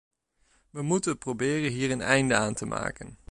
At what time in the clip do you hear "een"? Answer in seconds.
1.91-2.01